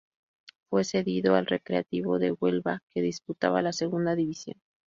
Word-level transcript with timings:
Fue 0.71 0.83
cedido 0.83 1.35
al 1.35 1.45
Recreativo 1.45 2.17
de 2.17 2.31
Huelva, 2.31 2.81
que 2.89 3.03
disputaba 3.03 3.61
la 3.61 3.71
segunda 3.71 4.15
división. 4.15 4.59